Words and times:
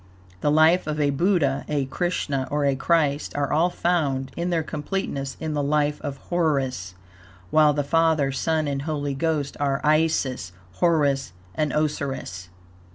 The 0.39 0.49
life 0.49 0.87
of 0.87 0.99
a 0.99 1.11
Buddha, 1.11 1.63
a 1.69 1.85
Krishna 1.85 2.47
or 2.49 2.65
a 2.65 2.75
Christ, 2.75 3.35
are 3.35 3.53
all 3.53 3.69
found 3.69 4.31
in 4.35 4.49
their 4.49 4.63
completeness 4.63 5.37
in 5.39 5.53
the 5.53 5.61
life 5.61 6.01
of 6.01 6.17
Horus; 6.31 6.95
while 7.51 7.71
the 7.73 7.83
Father, 7.83 8.31
Son 8.31 8.67
and 8.67 8.81
Holy 8.81 9.13
Ghost 9.13 9.55
are 9.59 9.79
Isis, 9.83 10.53
Horus 10.77 11.33
and 11.53 11.71
Osirus. 11.71 12.49